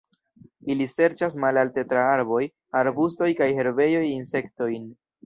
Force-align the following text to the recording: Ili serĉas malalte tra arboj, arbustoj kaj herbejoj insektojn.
Ili 0.75 0.85
serĉas 0.93 1.35
malalte 1.43 1.83
tra 1.91 2.05
arboj, 2.13 2.39
arbustoj 2.81 3.29
kaj 3.43 3.49
herbejoj 3.59 4.01
insektojn. 4.15 4.89